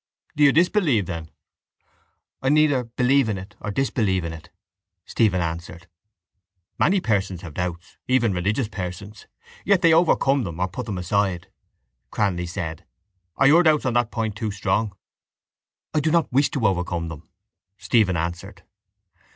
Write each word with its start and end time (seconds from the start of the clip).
—Do 0.35 0.43
you 0.43 0.51
disbelieve 0.51 1.05
then? 1.05 1.29
—I 2.41 2.49
neither 2.49 2.85
believe 2.85 3.29
in 3.29 3.37
it 3.37 3.55
nor 3.61 3.69
disbelieve 3.69 4.23
in 4.23 4.33
it, 4.33 4.49
Stephen 5.05 5.41
answered. 5.41 5.85
—Many 6.79 6.99
persons 6.99 7.41
have 7.41 7.53
doubts, 7.53 7.97
even 8.07 8.33
religious 8.33 8.67
persons, 8.67 9.27
yet 9.63 9.83
they 9.83 9.93
overcome 9.93 10.43
them 10.43 10.59
or 10.59 10.67
put 10.67 10.87
them 10.87 10.97
aside, 10.97 11.51
Cranly 12.09 12.49
said. 12.49 12.83
Are 13.37 13.45
your 13.45 13.61
doubts 13.61 13.85
on 13.85 13.93
that 13.93 14.09
point 14.09 14.35
too 14.35 14.49
strong? 14.49 14.95
—I 15.93 15.99
do 15.99 16.09
not 16.09 16.33
wish 16.33 16.49
to 16.49 16.65
overcome 16.65 17.07
them, 17.09 17.29
Stephen 17.77 18.17
answered. 18.17 18.63